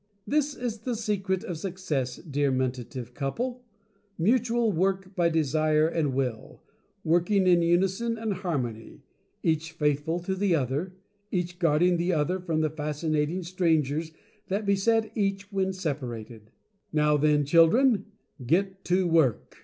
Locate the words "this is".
0.25-0.79